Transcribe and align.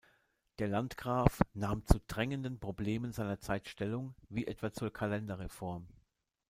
Der 0.57 0.67
Landgraf 0.67 1.41
nahm 1.53 1.85
zu 1.85 1.99
drängenden 2.07 2.57
Problemen 2.59 3.11
seiner 3.11 3.39
Zeit 3.39 3.69
Stellung, 3.69 4.15
wie 4.29 4.47
etwa 4.47 4.73
zur 4.73 4.91
Kalenderreform. 4.91 5.85